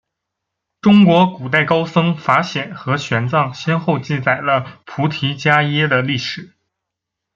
[0.81, 6.55] 中国古代高僧法显和玄奘先后记载了菩提伽耶的历史。